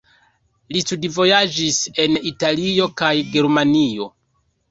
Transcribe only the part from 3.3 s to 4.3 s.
Germanio.